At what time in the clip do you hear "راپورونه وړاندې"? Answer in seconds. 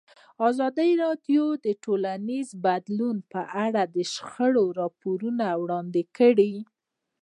4.79-6.03